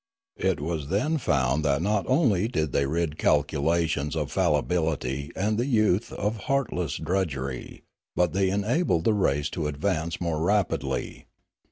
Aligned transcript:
It 0.39 0.59
was 0.59 0.87
then 0.89 1.19
found 1.19 1.63
that 1.63 1.79
not 1.79 2.07
only 2.07 2.47
did 2.47 2.71
they 2.71 2.87
rid 2.87 3.19
calculations 3.19 4.15
of 4.15 4.31
fallibility 4.31 5.29
and 5.35 5.59
the 5.59 5.67
youth 5.67 6.11
of 6.13 6.37
heartless 6.49 6.95
drudgery, 6.97 7.83
but 8.15 8.33
they 8.33 8.49
enabled 8.49 9.03
the 9.03 9.13
race 9.13 9.51
to 9.51 9.67
advance 9.67 10.19
more 10.19 10.41
rapidly. 10.41 11.27